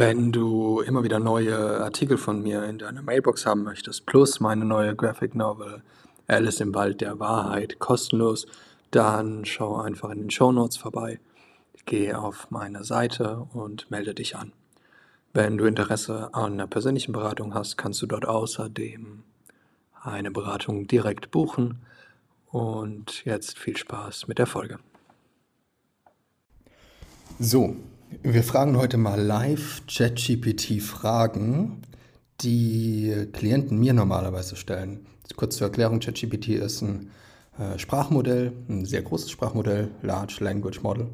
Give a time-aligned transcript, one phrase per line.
[0.00, 4.64] Wenn du immer wieder neue Artikel von mir in deiner Mailbox haben möchtest, plus meine
[4.64, 5.82] neue Graphic Novel
[6.28, 8.46] Alice im Wald der Wahrheit kostenlos,
[8.92, 11.18] dann schau einfach in den Show Notes vorbei,
[11.84, 14.52] geh auf meine Seite und melde dich an.
[15.32, 19.24] Wenn du Interesse an einer persönlichen Beratung hast, kannst du dort außerdem
[20.00, 21.84] eine Beratung direkt buchen.
[22.52, 24.78] Und jetzt viel Spaß mit der Folge.
[27.40, 27.74] So,
[28.22, 31.82] wir fragen heute mal live ChatGPT Fragen,
[32.40, 35.06] die Klienten mir normalerweise stellen.
[35.36, 37.10] Kurz zur Erklärung, ChatGPT ist ein
[37.58, 41.08] äh, Sprachmodell, ein sehr großes Sprachmodell, Large Language Model,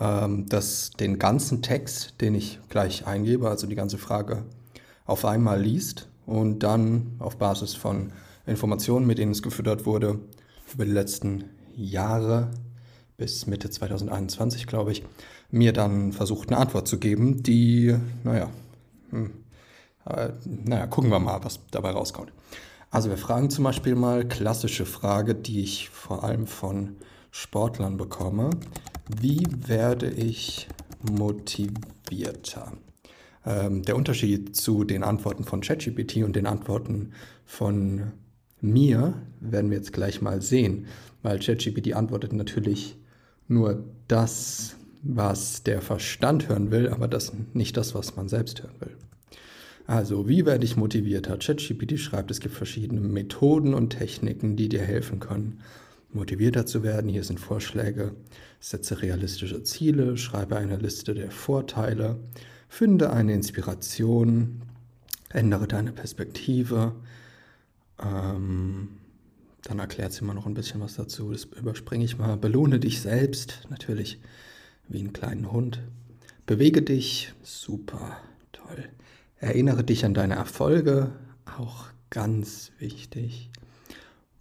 [0.00, 4.44] ähm, das den ganzen Text, den ich gleich eingebe, also die ganze Frage,
[5.04, 8.12] auf einmal liest und dann auf Basis von
[8.46, 10.18] Informationen, mit denen es gefüttert wurde,
[10.74, 11.44] über die letzten
[11.76, 12.50] Jahre
[13.16, 15.04] bis Mitte 2021, glaube ich,
[15.52, 18.50] mir dann versucht, eine Antwort zu geben, die, naja,
[19.10, 19.30] hm,
[20.06, 22.32] äh, naja, gucken wir mal, was dabei rauskommt.
[22.90, 26.96] Also wir fragen zum Beispiel mal, klassische Frage, die ich vor allem von
[27.30, 28.50] Sportlern bekomme.
[29.20, 30.68] Wie werde ich
[31.00, 32.72] motivierter?
[33.44, 37.12] Ähm, der Unterschied zu den Antworten von ChatGPT und den Antworten
[37.44, 38.12] von
[38.60, 40.86] mir werden wir jetzt gleich mal sehen,
[41.22, 42.96] weil ChatGPT antwortet natürlich
[43.48, 48.80] nur das, was der Verstand hören will, aber das nicht das, was man selbst hören
[48.80, 48.96] will.
[49.86, 51.36] Also, wie werde ich motivierter?
[51.36, 55.60] ChatGPT schreibt, es gibt verschiedene Methoden und Techniken, die dir helfen können,
[56.12, 57.10] motivierter zu werden.
[57.10, 58.14] Hier sind Vorschläge.
[58.60, 62.20] Setze realistische Ziele, schreibe eine Liste der Vorteile,
[62.68, 64.62] finde eine Inspiration,
[65.30, 66.94] ändere deine Perspektive.
[68.00, 68.88] Ähm,
[69.64, 71.32] dann erklärt sie mal noch ein bisschen was dazu.
[71.32, 72.36] Das überspringe ich mal.
[72.36, 74.20] Belohne dich selbst, natürlich
[74.88, 75.80] wie einen kleinen Hund.
[76.46, 78.18] Bewege dich, super,
[78.52, 78.88] toll.
[79.38, 81.12] Erinnere dich an deine Erfolge,
[81.58, 83.50] auch ganz wichtig.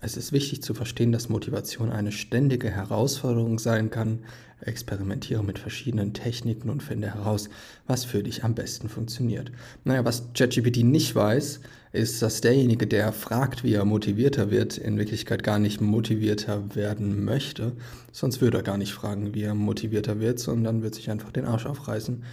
[0.03, 4.19] Es ist wichtig zu verstehen, dass Motivation eine ständige Herausforderung sein kann.
[4.59, 7.49] Experimentiere mit verschiedenen Techniken und finde heraus,
[7.85, 9.51] was für dich am besten funktioniert.
[9.83, 11.61] Naja, was ChatGPT nicht weiß,
[11.93, 17.25] ist, dass derjenige, der fragt, wie er motivierter wird, in Wirklichkeit gar nicht motivierter werden
[17.25, 17.73] möchte.
[18.11, 21.45] Sonst würde er gar nicht fragen, wie er motivierter wird, sondern wird sich einfach den
[21.45, 22.23] Arsch aufreißen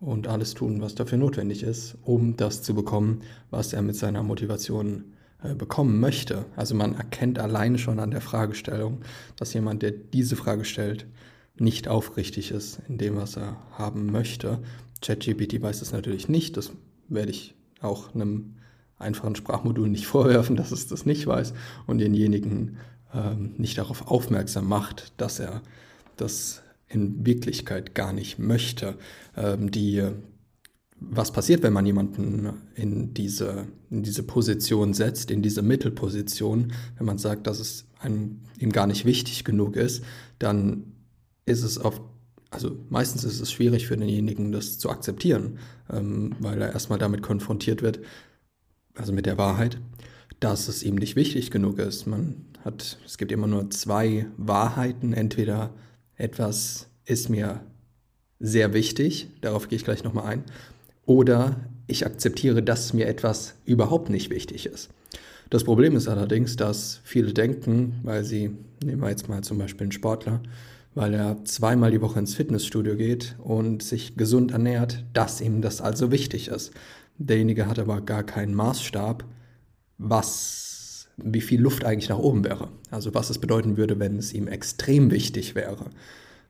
[0.00, 4.22] und alles tun, was dafür notwendig ist, um das zu bekommen, was er mit seiner
[4.22, 5.04] Motivation
[5.42, 6.44] äh, bekommen möchte.
[6.54, 8.98] Also man erkennt alleine schon an der Fragestellung,
[9.36, 11.06] dass jemand, der diese Frage stellt,
[11.58, 14.60] nicht aufrichtig ist in dem, was er haben möchte.
[15.00, 16.70] ChatGPT weiß es natürlich nicht, das
[17.08, 18.54] werde ich auch einem
[18.98, 21.54] einfachen Sprachmodul nicht vorwerfen, dass es das nicht weiß
[21.86, 22.78] und denjenigen
[23.14, 25.62] ähm, nicht darauf aufmerksam macht, dass er
[26.16, 28.96] das in Wirklichkeit gar nicht möchte.
[29.36, 30.02] Ähm, die
[31.00, 37.06] was passiert, wenn man jemanden in diese, in diese Position setzt, in diese Mittelposition, wenn
[37.06, 40.02] man sagt, dass es einem ihm gar nicht wichtig genug ist,
[40.38, 40.92] dann
[41.46, 42.02] ist es oft,
[42.50, 45.58] also meistens ist es schwierig für denjenigen, das zu akzeptieren,
[45.90, 48.00] ähm, weil er erstmal damit konfrontiert wird,
[48.98, 49.78] also mit der Wahrheit,
[50.40, 52.06] dass es ihm nicht wichtig genug ist.
[52.06, 55.70] Man hat, es gibt immer nur zwei Wahrheiten, entweder
[56.16, 57.60] etwas ist mir
[58.40, 60.44] sehr wichtig, darauf gehe ich gleich nochmal ein,
[61.06, 61.56] oder
[61.86, 64.90] ich akzeptiere, dass mir etwas überhaupt nicht wichtig ist.
[65.50, 68.50] Das Problem ist allerdings, dass viele denken, weil sie,
[68.84, 70.42] nehmen wir jetzt mal zum Beispiel einen Sportler,
[70.94, 75.80] weil er zweimal die Woche ins Fitnessstudio geht und sich gesund ernährt, dass ihm das
[75.80, 76.72] also wichtig ist.
[77.18, 79.24] Derjenige hat aber gar keinen Maßstab,
[79.98, 82.68] was, wie viel Luft eigentlich nach oben wäre.
[82.90, 85.86] Also was es bedeuten würde, wenn es ihm extrem wichtig wäre.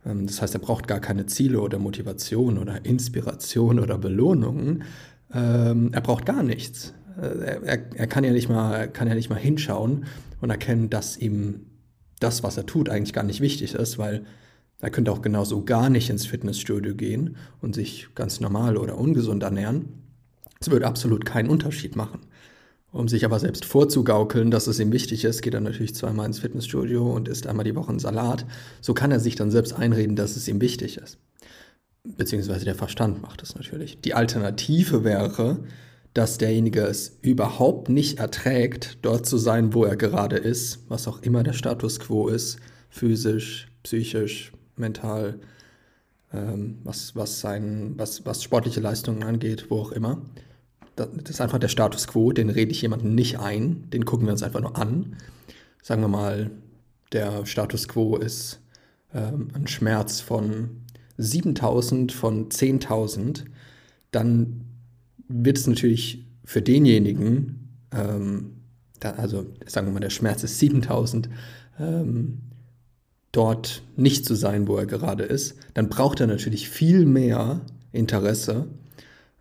[0.04, 4.84] Ähm, das heißt, er braucht gar keine Ziele oder Motivation oder Inspiration oder Belohnungen.
[5.32, 6.94] Ähm, er braucht gar nichts.
[7.20, 10.04] Äh, er, er, kann, ja nicht mal, kann ja nicht mal hinschauen
[10.40, 11.66] und erkennen, dass ihm
[12.20, 14.24] das, was er tut, eigentlich gar nicht wichtig ist, weil
[14.80, 19.42] er könnte auch genauso gar nicht ins Fitnessstudio gehen und sich ganz normal oder ungesund
[19.42, 19.86] ernähren.
[20.60, 22.20] Es würde absolut keinen Unterschied machen.
[22.90, 26.38] Um sich aber selbst vorzugaukeln, dass es ihm wichtig ist, geht er natürlich zweimal ins
[26.38, 28.46] Fitnessstudio und isst einmal die Woche einen Salat.
[28.80, 31.18] So kann er sich dann selbst einreden, dass es ihm wichtig ist.
[32.04, 34.00] Beziehungsweise der Verstand macht es natürlich.
[34.00, 35.60] Die Alternative wäre,
[36.14, 41.20] dass derjenige es überhaupt nicht erträgt, dort zu sein, wo er gerade ist, was auch
[41.20, 42.58] immer der Status quo ist,
[42.88, 45.38] physisch, psychisch, mental,
[46.32, 50.22] ähm, was, was, sein, was, was sportliche Leistungen angeht, wo auch immer
[50.98, 54.32] das ist einfach der Status quo, den rede ich jemandem nicht ein, den gucken wir
[54.32, 55.16] uns einfach nur an.
[55.82, 56.50] Sagen wir mal,
[57.12, 58.60] der Status quo ist
[59.14, 60.82] ähm, ein Schmerz von
[61.16, 63.44] 7000 von 10.000,
[64.10, 64.64] dann
[65.28, 68.56] wird es natürlich für denjenigen, ähm,
[69.00, 71.28] da, also sagen wir mal, der Schmerz ist 7000,
[71.78, 72.38] ähm,
[73.32, 77.60] dort nicht zu sein, wo er gerade ist, dann braucht er natürlich viel mehr
[77.92, 78.68] Interesse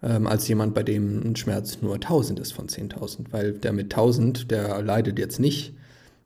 [0.03, 3.93] ähm, als jemand, bei dem ein Schmerz nur 1000 ist von 10.000, weil der mit
[3.93, 5.73] 1000, der leidet jetzt nicht,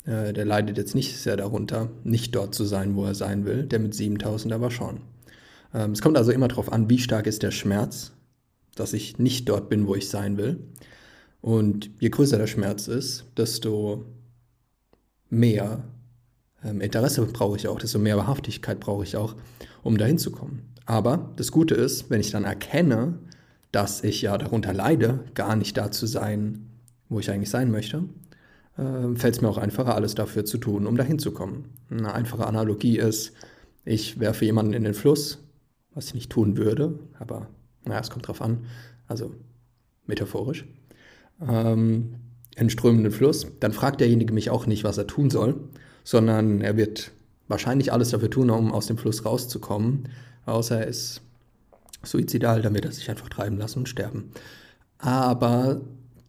[0.06, 3.63] äh, der leidet jetzt nicht sehr darunter, nicht dort zu sein, wo er sein will,
[3.63, 5.01] der mit 7000 aber schon.
[5.73, 8.12] Ähm, es kommt also immer darauf an, wie stark ist der Schmerz,
[8.75, 10.59] dass ich nicht dort bin, wo ich sein will.
[11.41, 14.06] Und je größer der Schmerz ist, desto
[15.29, 15.83] mehr
[16.63, 19.35] ähm, Interesse brauche ich auch, desto mehr Wahrhaftigkeit brauche ich auch,
[19.81, 20.73] um dahin zu kommen.
[20.85, 23.18] Aber das Gute ist, wenn ich dann erkenne,
[23.71, 26.69] dass ich ja darunter leide, gar nicht da zu sein,
[27.09, 28.03] wo ich eigentlich sein möchte,
[28.77, 31.65] äh, fällt es mir auch einfacher, alles dafür zu tun, um dahin zu kommen.
[31.89, 33.33] Eine einfache Analogie ist,
[33.85, 35.39] ich werfe jemanden in den Fluss,
[35.94, 37.47] was ich nicht tun würde, aber
[37.85, 38.65] naja, es kommt drauf an,
[39.07, 39.33] also
[40.06, 40.65] metaphorisch,
[41.47, 42.15] ähm,
[42.56, 45.56] in strömenden Fluss, dann fragt derjenige mich auch nicht, was er tun soll,
[46.03, 47.12] sondern er wird
[47.47, 50.09] wahrscheinlich alles dafür tun, um aus dem Fluss rauszukommen,
[50.45, 51.21] außer er ist
[52.03, 54.31] suizidal, dann wird er sich einfach treiben lassen und sterben.
[54.98, 55.81] Aber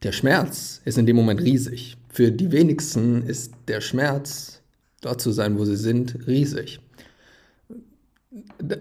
[0.02, 1.96] der Schmerz ist in dem Moment riesig.
[2.08, 4.60] Für die wenigsten ist der Schmerz,
[5.00, 6.80] dort zu sein, wo sie sind, riesig.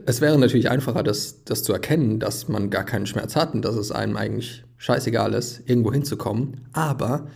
[0.05, 3.63] Es wäre natürlich einfacher, das, das zu erkennen, dass man gar keinen Schmerz hat und
[3.63, 6.61] dass es einem eigentlich scheißegal ist, irgendwo hinzukommen.
[6.73, 7.27] Aber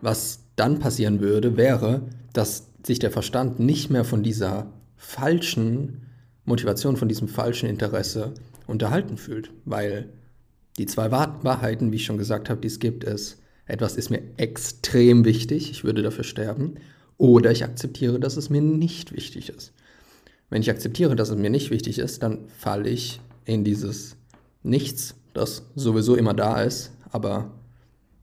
[0.00, 2.02] was dann passieren würde, wäre,
[2.32, 4.66] dass sich der Verstand nicht mehr von dieser
[4.96, 6.05] falschen
[6.46, 8.32] Motivation, von diesem falschen Interesse
[8.66, 9.50] unterhalten fühlt.
[9.64, 10.08] Weil
[10.78, 14.22] die zwei Wahrheiten, wie ich schon gesagt habe, die es gibt, ist, etwas ist mir
[14.36, 16.76] extrem wichtig, ich würde dafür sterben,
[17.18, 19.72] oder ich akzeptiere, dass es mir nicht wichtig ist.
[20.50, 24.16] Wenn ich akzeptiere, dass es mir nicht wichtig ist, dann falle ich in dieses
[24.62, 27.50] Nichts, das sowieso immer da ist, aber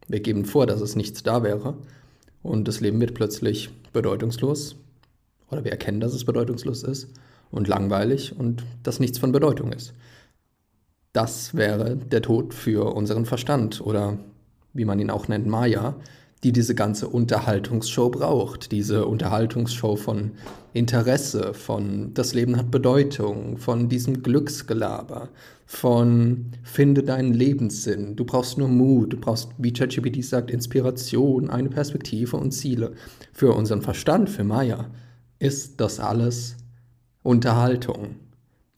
[0.07, 1.77] wir geben vor, dass es nichts da wäre
[2.41, 4.75] und das Leben wird plötzlich bedeutungslos
[5.49, 7.09] oder wir erkennen, dass es bedeutungslos ist
[7.53, 9.93] und langweilig und dass nichts von Bedeutung ist.
[11.13, 14.17] Das wäre der Tod für unseren Verstand oder
[14.73, 15.95] wie man ihn auch nennt, Maya,
[16.43, 18.71] die diese ganze Unterhaltungsshow braucht.
[18.71, 20.31] Diese Unterhaltungsshow von
[20.73, 25.29] Interesse, von das Leben hat Bedeutung, von diesem Glücksgelaber,
[25.65, 28.15] von finde deinen Lebenssinn.
[28.15, 32.93] Du brauchst nur Mut, du brauchst, wie ChatGPT sagt, Inspiration, eine Perspektive und Ziele.
[33.31, 34.87] Für unseren Verstand, für Maya,
[35.39, 36.57] ist das alles
[37.23, 38.15] Unterhaltung.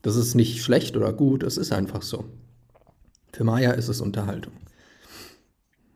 [0.01, 2.25] Das ist nicht schlecht oder gut, es ist einfach so.
[3.33, 4.53] Für Maya ist es Unterhaltung.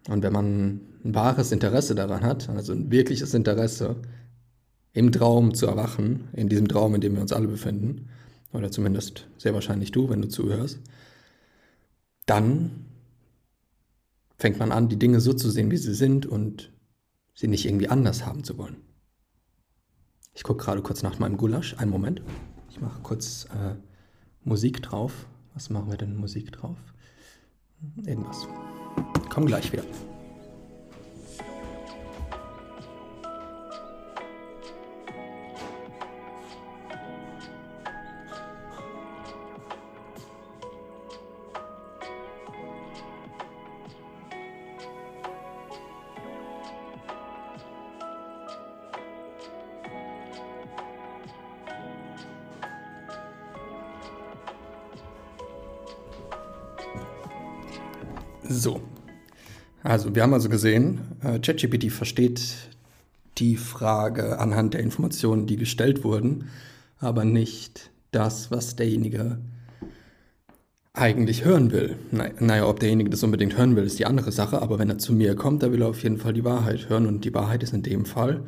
[0.10, 3.96] Und wenn man ein wahres Interesse daran hat, also ein wirkliches Interesse,
[4.94, 8.10] im Traum zu erwachen, in diesem Traum, in dem wir uns alle befinden,
[8.52, 10.80] oder zumindest sehr wahrscheinlich du, wenn du zuhörst,
[12.26, 12.86] dann
[14.38, 16.72] fängt man an, die Dinge so zu sehen, wie sie sind und
[17.36, 18.78] sie nicht irgendwie anders haben zu wollen.
[20.40, 21.76] Ich gucke gerade kurz nach meinem Gulasch.
[21.80, 22.22] Einen Moment.
[22.70, 23.76] Ich mache kurz äh,
[24.46, 25.28] Musik drauf.
[25.54, 26.78] Was machen wir denn Musik drauf?
[28.06, 28.48] Irgendwas.
[29.30, 29.84] Komm gleich wieder.
[60.10, 62.42] Also wir haben also gesehen, äh, ChatGPT versteht
[63.38, 66.46] die Frage anhand der Informationen, die gestellt wurden,
[66.98, 69.38] aber nicht das, was derjenige
[70.94, 71.96] eigentlich hören will.
[72.40, 75.14] Naja, ob derjenige das unbedingt hören will, ist die andere Sache, aber wenn er zu
[75.14, 77.74] mir kommt, dann will er auf jeden Fall die Wahrheit hören und die Wahrheit ist
[77.74, 78.42] in dem Fall,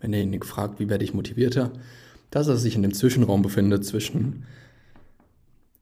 [0.00, 1.70] wenn derjenige fragt, wie werde ich motivierter,
[2.32, 4.42] dass er sich in dem Zwischenraum befindet zwischen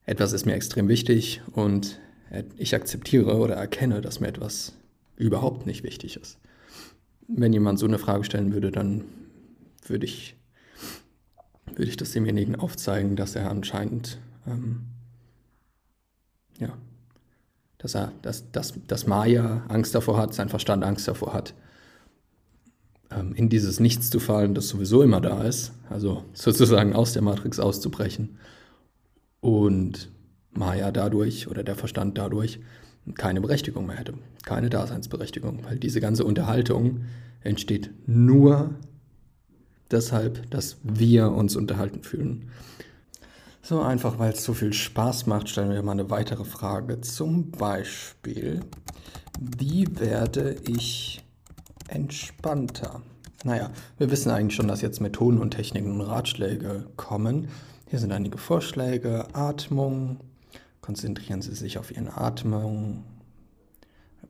[0.05, 1.99] etwas ist mir extrem wichtig und
[2.59, 4.75] ich akzeptiere oder erkenne, dass mir etwas
[5.17, 6.39] überhaupt nicht wichtig ist.
[7.29, 9.05] Wenn jemand so eine Frage stellen würde, dann
[9.87, 10.37] würde ich,
[11.67, 14.83] würde ich das demjenigen aufzeigen, dass er anscheinend, ähm,
[16.59, 16.77] ja,
[17.79, 21.55] dass er, dass, dass, dass Maya Angst davor hat, sein Verstand Angst davor hat,
[23.11, 27.23] ähm, in dieses Nichts zu fallen, das sowieso immer da ist, also sozusagen aus der
[27.23, 28.39] Matrix auszubrechen
[29.41, 30.11] und
[30.53, 32.61] Maya dadurch oder der Verstand dadurch
[33.15, 37.03] keine Berechtigung mehr hätte, keine Daseinsberechtigung, weil diese ganze Unterhaltung
[37.43, 38.75] entsteht nur
[39.91, 42.51] deshalb, dass wir uns unterhalten fühlen.
[43.65, 47.01] So einfach, weil es so viel Spaß macht, stellen wir mal eine weitere Frage.
[47.01, 48.61] Zum Beispiel,
[49.39, 51.23] wie werde ich
[51.87, 53.03] entspannter?
[53.45, 57.49] Naja, wir wissen eigentlich schon, dass jetzt Methoden und Techniken und Ratschläge kommen.
[57.89, 59.27] Hier sind einige Vorschläge.
[59.33, 60.19] Atmung.
[60.83, 63.05] Konzentrieren Sie sich auf Ihre Atmung.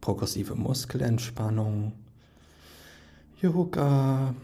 [0.03, 1.93] Progressive Muskelentspannung.
[3.41, 4.35] Yoga.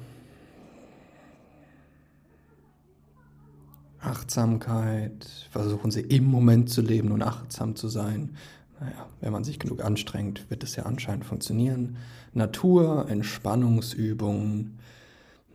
[4.01, 5.29] Achtsamkeit.
[5.51, 8.37] Versuchen Sie im Moment zu leben und achtsam zu sein.
[8.81, 11.99] Naja, wenn man sich genug anstrengt, wird es ja anscheinend funktionieren.
[12.33, 14.79] Natur, Entspannungsübungen,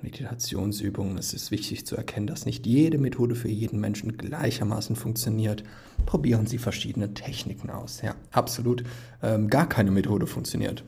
[0.03, 1.17] Meditationsübungen.
[1.17, 5.63] Es ist wichtig zu erkennen, dass nicht jede Methode für jeden Menschen gleichermaßen funktioniert.
[6.05, 8.01] Probieren Sie verschiedene Techniken aus.
[8.01, 8.83] Ja, absolut.
[9.21, 10.83] Ähm, gar keine Methode funktioniert.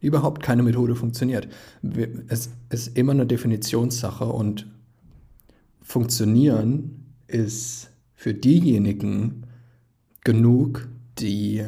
[0.00, 1.48] Überhaupt keine Methode funktioniert.
[2.28, 4.66] Es ist immer eine Definitionssache und
[5.80, 9.46] funktionieren ist für diejenigen
[10.22, 11.64] genug, die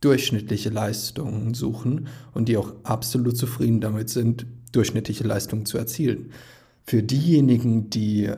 [0.00, 6.30] durchschnittliche Leistungen suchen und die auch absolut zufrieden damit sind, durchschnittliche Leistungen zu erzielen.
[6.84, 8.30] Für diejenigen, die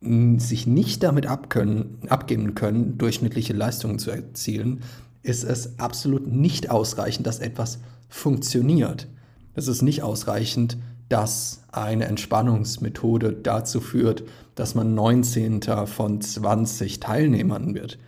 [0.00, 4.82] sich nicht damit abkönnen, abgeben können, durchschnittliche Leistungen zu erzielen,
[5.22, 9.08] ist es absolut nicht ausreichend, dass etwas funktioniert.
[9.54, 14.22] Es ist nicht ausreichend, dass eine Entspannungsmethode dazu führt,
[14.54, 15.62] dass man 19.
[15.86, 17.98] von 20 Teilnehmern wird.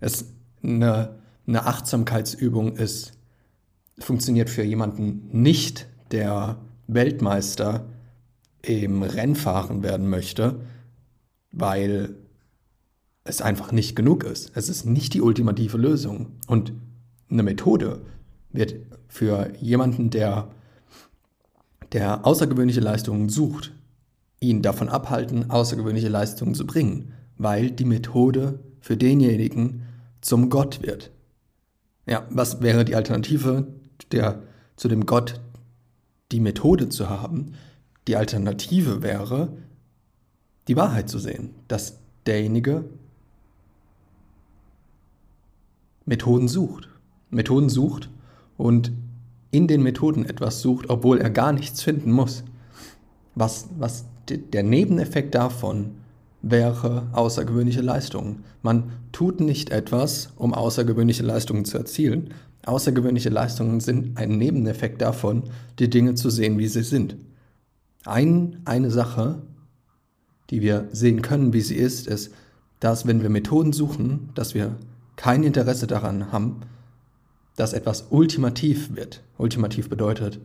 [0.00, 0.26] Es
[0.62, 3.12] eine, eine Achtsamkeitsübung ist,
[3.98, 6.58] funktioniert für jemanden nicht, der
[6.88, 7.86] Weltmeister
[8.62, 10.60] im Rennfahren werden möchte,
[11.52, 12.16] weil
[13.24, 14.50] es einfach nicht genug ist.
[14.54, 16.32] Es ist nicht die ultimative Lösung.
[16.46, 16.72] Und
[17.30, 18.00] eine Methode
[18.50, 18.74] wird
[19.06, 20.48] für jemanden, der,
[21.92, 23.72] der außergewöhnliche Leistungen sucht,
[24.40, 29.82] ihn davon abhalten, außergewöhnliche Leistungen zu bringen, weil die Methode für denjenigen
[30.20, 31.10] zum Gott wird.
[32.06, 33.66] Ja, was wäre die Alternative
[34.12, 34.42] der,
[34.76, 35.40] zu dem Gott,
[36.32, 37.54] die Methode zu haben?
[38.06, 39.52] Die Alternative wäre,
[40.68, 42.84] die Wahrheit zu sehen, dass derjenige
[46.04, 46.88] Methoden sucht.
[47.30, 48.08] Methoden sucht
[48.56, 48.92] und
[49.50, 52.44] in den Methoden etwas sucht, obwohl er gar nichts finden muss.
[53.34, 55.92] Was, was der Nebeneffekt davon
[56.42, 58.44] wäre außergewöhnliche Leistungen.
[58.62, 62.34] Man tut nicht etwas, um außergewöhnliche Leistungen zu erzielen.
[62.68, 65.44] Außergewöhnliche Leistungen sind ein Nebeneffekt davon,
[65.78, 67.16] die Dinge zu sehen, wie sie sind.
[68.04, 69.40] Ein, eine Sache,
[70.50, 72.30] die wir sehen können, wie sie ist, ist,
[72.78, 74.76] dass wenn wir Methoden suchen, dass wir
[75.16, 76.60] kein Interesse daran haben,
[77.56, 79.22] dass etwas ultimativ wird.
[79.38, 80.38] Ultimativ bedeutet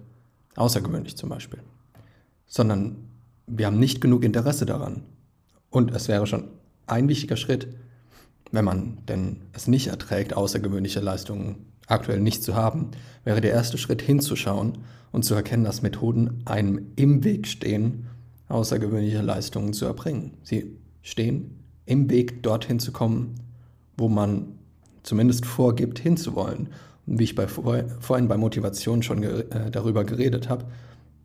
[0.55, 1.59] außergewöhnlich zum Beispiel.
[2.47, 2.95] Sondern
[3.47, 5.03] wir haben nicht genug Interesse daran.
[5.69, 6.45] Und es wäre schon
[6.87, 7.67] ein wichtiger Schritt,
[8.53, 12.91] wenn man denn es nicht erträgt, außergewöhnliche Leistungen aktuell nicht zu haben,
[13.23, 14.79] wäre der erste Schritt hinzuschauen
[15.11, 18.07] und zu erkennen, dass Methoden einem im Weg stehen,
[18.49, 20.33] außergewöhnliche Leistungen zu erbringen.
[20.43, 23.35] Sie stehen im Weg, dorthin zu kommen,
[23.97, 24.59] wo man
[25.03, 26.69] zumindest vorgibt, hinzuwollen.
[27.05, 30.65] Und wie ich bei, vorhin bei Motivation schon ge äh, darüber geredet habe,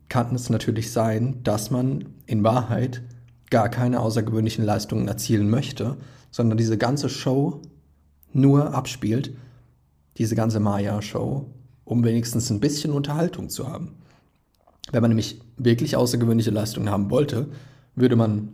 [0.09, 3.01] kann es natürlich sein, dass man in Wahrheit
[3.49, 5.97] gar keine außergewöhnlichen Leistungen erzielen möchte,
[6.31, 7.61] sondern diese ganze Show
[8.33, 9.33] nur abspielt,
[10.17, 11.45] diese ganze Maya-Show,
[11.85, 13.95] um wenigstens ein bisschen Unterhaltung zu haben.
[14.91, 17.47] Wenn man nämlich wirklich außergewöhnliche Leistungen haben wollte,
[17.95, 18.49] würde man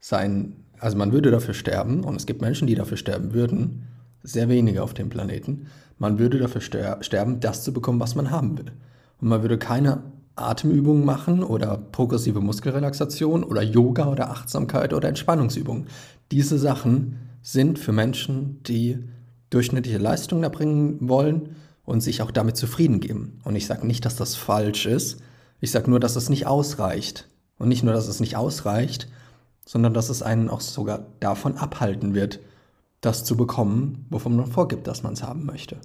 [0.00, 3.86] sein, also man würde dafür sterben, und es gibt Menschen, die dafür sterben würden,
[4.22, 5.66] sehr wenige auf dem Planeten,
[5.98, 8.72] man würde dafür sterben, das zu bekommen, was man haben will.
[9.20, 10.02] Und man würde keine
[10.34, 15.86] Atemübungen machen oder progressive Muskelrelaxation oder Yoga oder Achtsamkeit oder Entspannungsübungen.
[16.30, 18.98] Diese Sachen sind für Menschen, die
[19.56, 23.40] durchschnittliche Leistungen erbringen wollen und sich auch damit zufrieden geben.
[23.42, 25.16] Und ich sage nicht, dass das falsch ist.
[25.60, 27.26] Ich sage nur, dass es nicht ausreicht.
[27.58, 29.08] Und nicht nur, dass es nicht ausreicht,
[29.64, 32.40] sondern dass es einen auch sogar davon abhalten wird,
[33.00, 35.78] das zu bekommen, wovon man vorgibt, dass man es haben möchte.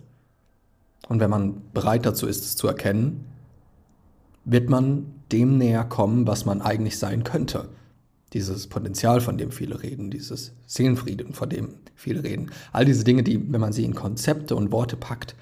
[1.08, 3.24] Und wenn man bereit dazu ist, es zu erkennen,
[4.44, 7.70] wird man dem näher kommen, was man eigentlich sein könnte.
[8.34, 12.52] Dieses Potenzial, von dem viele reden, dieses Seelenfrieden, von dem viele reden.
[12.72, 15.36] All diese Dinge, die, wenn man sie in Konzepte und Worte packt,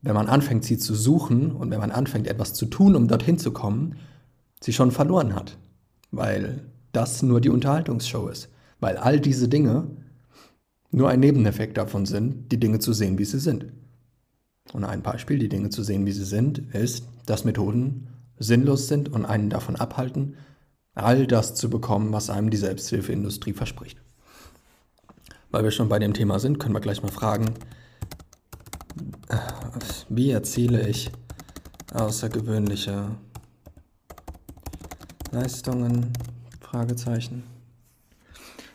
[0.00, 3.38] wenn man anfängt, sie zu suchen und wenn man anfängt, etwas zu tun, um dorthin
[3.38, 3.96] zu kommen,
[4.60, 5.58] sie schon verloren hat.
[6.10, 6.60] Weil
[6.92, 8.48] das nur die Unterhaltungsshow ist.
[8.80, 9.90] Weil all diese Dinge
[10.90, 13.66] nur ein Nebeneffekt davon sind, die Dinge zu sehen, wie sie sind.
[14.72, 19.08] Und ein Beispiel, die Dinge zu sehen, wie sie sind, ist, dass Methoden sinnlos sind
[19.08, 20.36] und einen davon abhalten,
[20.98, 23.98] all das zu bekommen, was einem die Selbsthilfeindustrie verspricht.
[25.50, 27.54] Weil wir schon bei dem Thema sind, können wir gleich mal fragen,
[30.08, 31.10] wie erziele ich
[31.92, 33.10] außergewöhnliche
[35.30, 36.12] Leistungen?
[36.60, 37.44] Fragezeichen.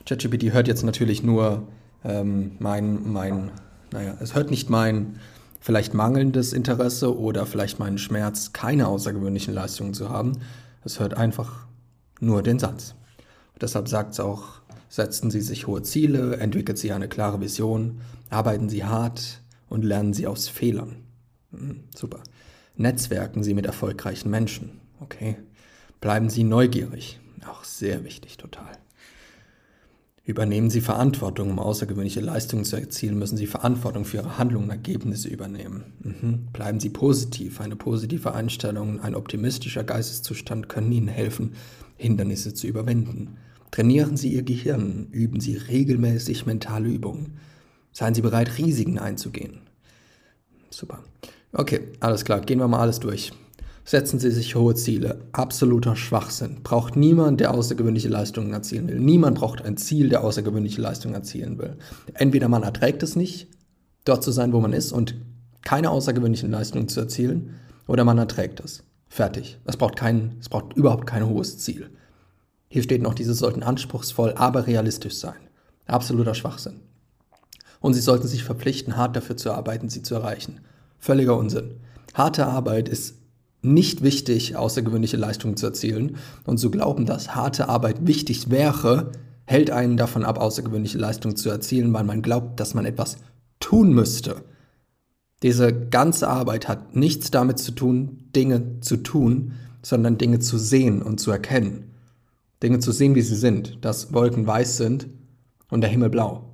[0.08, 1.68] ChatGPT hört jetzt natürlich nur
[2.04, 3.52] ähm, mein, mein,
[3.92, 5.20] naja, es hört nicht mein
[5.60, 10.34] vielleicht mangelndes Interesse oder vielleicht meinen Schmerz, keine außergewöhnlichen Leistungen zu haben.
[10.84, 11.68] Es hört einfach
[12.20, 12.96] nur den Satz.
[13.60, 18.70] Deshalb sagt es auch, setzen Sie sich hohe Ziele, entwickeln Sie eine klare Vision, arbeiten
[18.70, 20.98] Sie hart und lernen Sie aus Fehlern.
[21.52, 22.20] Hm, super.
[22.76, 24.82] Netzwerken Sie mit erfolgreichen Menschen.
[25.00, 25.38] Okay.
[26.02, 27.20] Bleiben Sie neugierig.
[27.48, 28.72] Auch sehr wichtig, total.
[30.26, 31.52] Übernehmen Sie Verantwortung.
[31.52, 35.84] Um außergewöhnliche Leistungen zu erzielen, müssen Sie Verantwortung für Ihre Handlungen und Ergebnisse übernehmen.
[36.00, 36.48] Mhm.
[36.54, 37.60] Bleiben Sie positiv.
[37.60, 41.54] Eine positive Einstellung, ein optimistischer Geisteszustand können Ihnen helfen,
[41.98, 43.38] Hindernisse zu überwinden.
[43.72, 45.08] Trainieren Sie Ihr Gehirn.
[45.12, 47.38] Üben Sie regelmäßig mentale Übungen.
[47.92, 49.60] Seien Sie bereit, Risiken einzugehen.
[50.70, 51.04] Super.
[51.52, 52.40] Okay, alles klar.
[52.40, 53.34] Gehen wir mal alles durch.
[53.86, 55.20] Setzen Sie sich hohe Ziele.
[55.34, 56.64] Absoluter Schwachsinn.
[56.64, 59.00] Braucht niemand, der außergewöhnliche Leistungen erzielen will.
[59.00, 61.76] Niemand braucht ein Ziel, der außergewöhnliche Leistungen erzielen will.
[62.14, 63.48] Entweder man erträgt es nicht,
[64.06, 65.16] dort zu sein, wo man ist und
[65.64, 67.56] keine außergewöhnlichen Leistungen zu erzielen,
[67.88, 68.84] oder man erträgt es.
[69.10, 69.60] Fertig.
[69.66, 71.90] Es braucht, kein, es braucht überhaupt kein hohes Ziel.
[72.70, 75.36] Hier steht noch, diese sollten anspruchsvoll, aber realistisch sein.
[75.86, 76.80] Absoluter Schwachsinn.
[77.82, 80.62] Und sie sollten sich verpflichten, hart dafür zu arbeiten, sie zu erreichen.
[80.98, 81.76] Völliger Unsinn.
[82.14, 83.16] Harte Arbeit ist
[83.64, 86.18] nicht wichtig, außergewöhnliche Leistungen zu erzielen.
[86.46, 89.12] Und zu glauben, dass harte Arbeit wichtig wäre,
[89.46, 93.18] hält einen davon ab, außergewöhnliche Leistungen zu erzielen, weil man glaubt, dass man etwas
[93.60, 94.44] tun müsste.
[95.42, 101.02] Diese ganze Arbeit hat nichts damit zu tun, Dinge zu tun, sondern Dinge zu sehen
[101.02, 101.92] und zu erkennen.
[102.62, 105.08] Dinge zu sehen, wie sie sind, dass Wolken weiß sind
[105.70, 106.50] und der Himmel blau.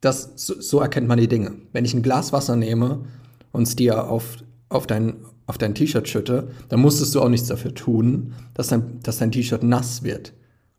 [0.00, 1.52] Das, so, so erkennt man die Dinge.
[1.72, 3.04] Wenn ich ein Glas Wasser nehme
[3.52, 4.38] und es dir auf,
[4.70, 5.16] auf dein,
[5.52, 9.30] auf dein T-Shirt schütte, dann musstest du auch nichts dafür tun, dass dein, dass dein
[9.30, 10.32] T-Shirt nass wird.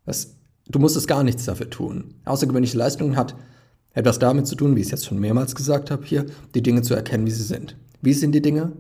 [0.04, 0.36] Das,
[0.68, 2.16] du musstest gar nichts dafür tun.
[2.26, 3.36] Außergewöhnliche Leistungen hat
[3.94, 6.82] etwas damit zu tun, wie ich es jetzt schon mehrmals gesagt habe, hier, die Dinge
[6.82, 7.78] zu erkennen, wie sie sind.
[8.02, 8.72] Wie sind die Dinge?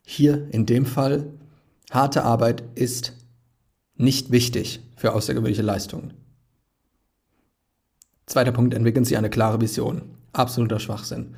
[0.00, 1.26] Hier in dem Fall,
[1.90, 3.12] harte Arbeit ist
[3.94, 6.14] nicht wichtig für außergewöhnliche Leistungen.
[8.24, 10.00] Zweiter Punkt, entwickeln Sie eine klare Vision.
[10.32, 11.34] Absoluter Schwachsinn.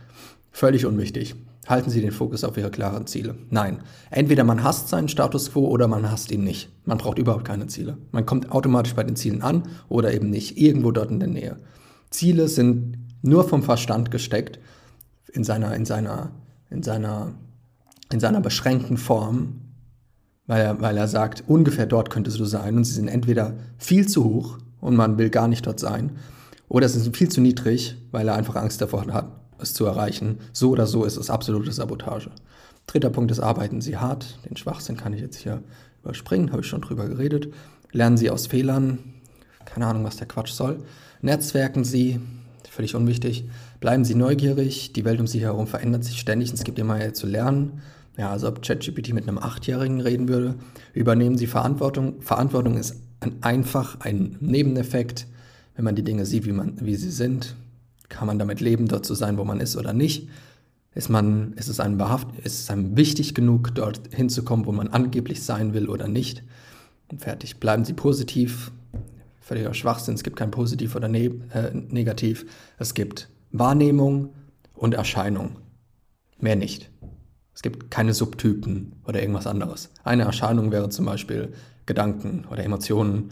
[0.53, 1.35] Völlig unwichtig.
[1.69, 3.35] Halten Sie den Fokus auf Ihre klaren Ziele.
[3.51, 6.71] Nein, entweder man hasst seinen Status quo oder man hasst ihn nicht.
[6.87, 7.99] Man braucht überhaupt keine Ziele.
[8.11, 11.59] Man kommt automatisch bei den Zielen an oder eben nicht, irgendwo dort in der Nähe.
[12.09, 14.59] Ziele sind nur vom Verstand gesteckt,
[15.35, 16.31] in seiner, in seiner,
[16.71, 17.35] in seiner,
[18.11, 19.61] in seiner beschränkten Form,
[20.47, 24.09] weil er, weil er sagt, ungefähr dort könntest du sein und sie sind entweder viel
[24.09, 26.13] zu hoch und man will gar nicht dort sein,
[26.69, 30.39] oder sie sind viel zu niedrig, weil er einfach Angst davor hat, es zu erreichen.
[30.53, 32.31] So oder so ist es absolute Sabotage.
[32.87, 34.39] Dritter Punkt ist, arbeiten Sie hart.
[34.49, 35.63] Den Schwachsinn kann ich jetzt hier
[36.03, 37.53] überspringen, habe ich schon drüber geredet.
[37.93, 38.99] Lernen Sie aus Fehlern.
[39.65, 40.83] Keine Ahnung, was der Quatsch soll.
[41.21, 42.21] Netzwerken Sie.
[42.71, 43.49] Völlig unwichtig.
[43.81, 44.93] Bleiben Sie neugierig.
[44.93, 47.83] Die Welt um Sie herum verändert sich ständig es gibt immer mehr zu lernen.
[48.17, 50.55] Ja, also ob ChatGPT mit einem Achtjährigen reden würde.
[50.93, 52.21] Übernehmen Sie Verantwortung.
[52.21, 55.27] Verantwortung ist ein, einfach ein Nebeneffekt.
[55.77, 57.55] Wenn man die Dinge sieht, wie, man, wie sie sind,
[58.09, 60.29] kann man damit leben, dort zu sein, wo man ist oder nicht?
[60.95, 64.89] Ist, man, ist, es einem behaft, ist es einem wichtig genug, dort hinzukommen, wo man
[64.89, 66.43] angeblich sein will oder nicht?
[67.11, 67.59] Und fertig.
[67.59, 68.73] Bleiben Sie positiv.
[69.41, 70.15] Völliger Schwachsinn.
[70.15, 72.47] Es gibt kein Positiv oder ne äh, Negativ.
[72.79, 74.35] Es gibt Wahrnehmung
[74.75, 75.57] und Erscheinung.
[76.41, 76.91] Mehr nicht.
[77.55, 79.91] Es gibt keine Subtypen oder irgendwas anderes.
[80.05, 81.53] Eine Erscheinung wäre zum Beispiel
[81.87, 83.31] Gedanken oder Emotionen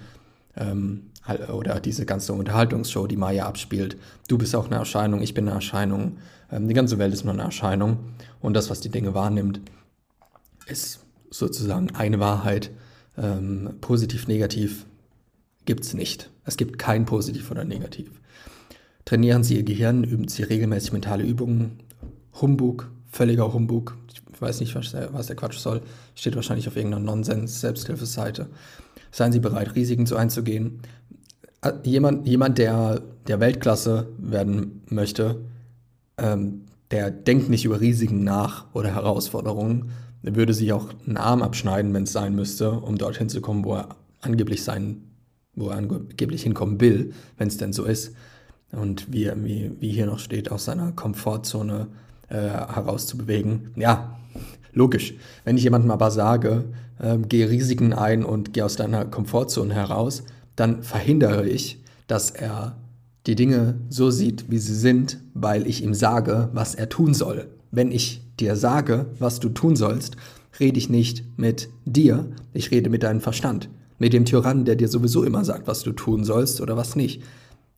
[0.57, 1.11] ähm,
[1.53, 3.97] oder diese ganze Unterhaltungsshow, die Maya abspielt.
[4.29, 6.19] Du bist auch eine Erscheinung, ich bin eine Erscheinung.
[6.51, 7.99] Ähm, die ganze Welt ist nur eine Erscheinung.
[8.41, 9.61] Und das, was die Dinge wahrnimmt,
[10.67, 12.71] ist sozusagen eine Wahrheit.
[13.19, 14.87] Ähm, positiv, negativ
[15.65, 16.31] gibt es nicht.
[16.45, 18.11] Es gibt kein Positiv oder Negativ.
[19.05, 21.79] Trainieren Sie Ihr Gehirn, üben Sie regelmäßig mentale Übungen.
[22.41, 23.97] Humbug, völliger Humbug.
[24.12, 25.83] Ich weiß nicht, was der, was der Quatsch soll.
[26.15, 28.49] Steht wahrscheinlich auf irgendeiner Nonsens-Selbsthilfeseite.
[29.11, 30.81] Seien Sie bereit, Risiken zu einzugehen.
[31.62, 35.40] Äh, jemand, jemand der, der Weltklasse werden möchte,
[36.19, 39.90] ähm, der denkt nicht über Risiken nach oder Herausforderungen,
[40.23, 43.64] der würde sich auch einen Arm abschneiden, wenn es sein müsste, um dorthin zu kommen,
[43.64, 43.88] wo er
[44.21, 45.03] angeblich sein,
[45.55, 48.14] wo er angeblich hinkommen will, wenn es denn so ist.
[48.73, 51.87] Und wie, wie, wie hier noch steht, aus seiner Komfortzone
[52.29, 53.71] äh, herauszubewegen.
[53.77, 54.19] Ja,
[54.73, 55.14] logisch.
[55.45, 56.64] Wenn ich jemandem aber sage,
[56.99, 60.25] äh, gehe Risiken ein und gehe aus deiner Komfortzone heraus,
[60.57, 62.77] dann verhindere ich, dass er
[63.27, 67.49] die Dinge so sieht, wie sie sind, weil ich ihm sage, was er tun soll.
[67.71, 70.16] Wenn ich dir sage, was du tun sollst,
[70.61, 73.69] rede ich nicht mit dir, ich rede mit deinem Verstand.
[73.99, 77.23] Mit dem Tyrannen, der dir sowieso immer sagt, was du tun sollst oder was nicht.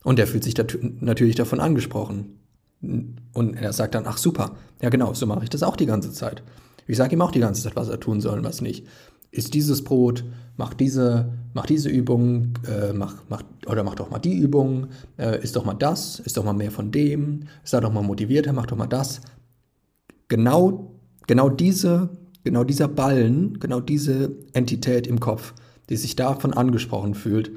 [0.05, 0.55] Und der fühlt sich
[1.01, 2.39] natürlich davon angesprochen.
[2.81, 6.13] Und er sagt dann, ach super, ja genau, so mache ich das auch die ganze
[6.13, 6.43] Zeit.
[6.87, 8.87] Ich sage ihm auch die ganze Zeit, was er tun soll und was nicht.
[9.31, 10.25] Ist dieses Brot,
[10.57, 14.89] mach diese, mach diese Übung, äh, mach, mach, oder mach doch mal die Übung,
[15.19, 18.53] äh, ist doch mal das, ist doch mal mehr von dem, sei doch mal motivierter,
[18.53, 19.21] mach doch mal das.
[20.29, 20.93] Genau,
[21.27, 22.11] genau diese,
[22.45, 25.55] genau dieser Ballen, genau diese Entität im Kopf,
[25.89, 27.51] die sich davon angesprochen fühlt,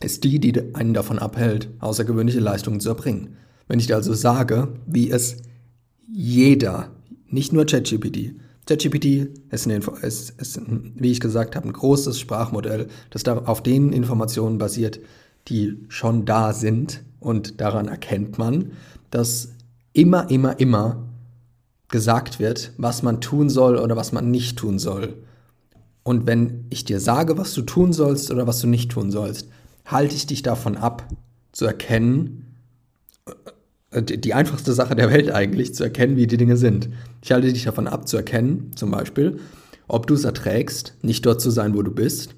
[0.00, 3.36] ist die, die einen davon abhält, außergewöhnliche Leistungen zu erbringen.
[3.68, 5.36] Wenn ich dir also sage, wie es
[6.12, 6.90] jeder,
[7.28, 8.34] nicht nur ChatGPT,
[8.66, 14.58] ChatGPT ist, ist, ist, wie ich gesagt habe, ein großes Sprachmodell, das auf den Informationen
[14.58, 15.00] basiert,
[15.48, 17.02] die schon da sind.
[17.18, 18.72] Und daran erkennt man,
[19.10, 19.50] dass
[19.92, 21.08] immer, immer, immer
[21.88, 25.16] gesagt wird, was man tun soll oder was man nicht tun soll.
[26.02, 29.48] Und wenn ich dir sage, was du tun sollst oder was du nicht tun sollst,
[29.84, 31.06] halte ich dich davon ab,
[31.52, 32.56] zu erkennen,
[33.92, 36.88] die einfachste Sache der Welt eigentlich, zu erkennen, wie die Dinge sind.
[37.22, 39.40] Ich halte dich davon ab, zu erkennen, zum Beispiel,
[39.88, 42.34] ob du es erträgst, nicht dort zu sein, wo du bist.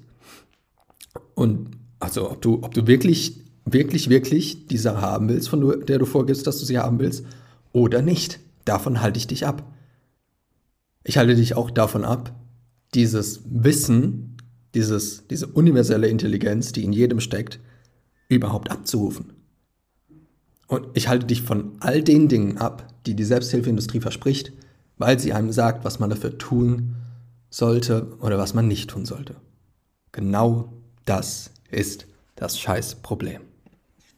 [1.35, 5.99] Und also, ob du, ob du wirklich, wirklich, wirklich die Sache haben willst, von der
[5.99, 7.23] du vorgibst, dass du sie haben willst,
[7.71, 8.39] oder nicht.
[8.65, 9.71] Davon halte ich dich ab.
[11.03, 12.33] Ich halte dich auch davon ab,
[12.95, 14.37] dieses Wissen,
[14.73, 17.59] dieses, diese universelle Intelligenz, die in jedem steckt,
[18.29, 19.33] überhaupt abzurufen.
[20.73, 24.53] Und ich halte dich von all den Dingen ab, die die Selbsthilfeindustrie verspricht,
[24.97, 26.95] weil sie einem sagt, was man dafür tun
[27.51, 29.35] sollte oder was man nicht tun sollte.
[30.13, 30.73] Genau
[31.05, 33.41] das ist das Scheißproblem.